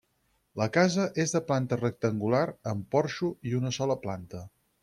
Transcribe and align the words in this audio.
La 0.61 0.67
casa 0.77 1.05
és 1.25 1.33
de 1.35 1.41
planta 1.51 1.79
rectangular 1.83 2.43
amb 2.75 2.89
porxo 2.97 3.33
i 3.51 3.57
una 3.63 3.77
sola 3.81 4.03
planta. 4.09 4.47